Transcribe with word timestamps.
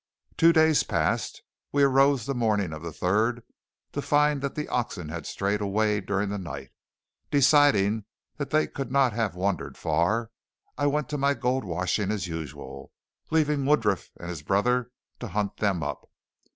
Two 0.35 0.51
days 0.51 0.81
passed. 0.81 1.43
We 1.71 1.83
arose 1.83 2.25
the 2.25 2.33
morning 2.33 2.73
of 2.73 2.81
the 2.81 2.91
third 2.91 3.43
to 3.91 4.01
find 4.01 4.41
that 4.41 4.55
the 4.55 4.67
oxen 4.67 5.09
had 5.09 5.27
strayed 5.27 5.61
away 5.61 6.01
during 6.01 6.29
the 6.29 6.39
night. 6.39 6.71
Deciding 7.29 8.05
they 8.37 8.65
could 8.65 8.91
not 8.91 9.13
have 9.13 9.35
wandered 9.35 9.77
far, 9.77 10.31
I 10.75 10.87
went 10.87 11.07
to 11.09 11.19
my 11.19 11.35
gold 11.35 11.63
washing 11.63 12.09
as 12.09 12.25
usual, 12.27 12.91
leaving 13.29 13.63
Woodruff 13.63 14.09
and 14.19 14.29
his 14.29 14.41
brother 14.41 14.89
to 15.19 15.27
hunt 15.27 15.57
them 15.57 15.83
up. 15.83 16.09